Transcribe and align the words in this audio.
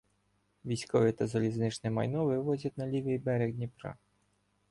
Військове 0.65 1.11
та 1.11 1.27
залізничне 1.27 1.89
майно 1.91 2.25
вивозять 2.25 2.77
на 2.77 2.87
лівий 2.87 3.17
берег 3.17 3.51
Дніпра. 3.53 3.97